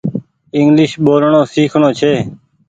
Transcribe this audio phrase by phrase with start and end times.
[0.57, 2.13] انگليش ٻولڻو سيکڻو ڇي۔